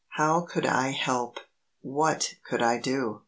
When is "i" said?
0.65-0.89, 2.63-2.79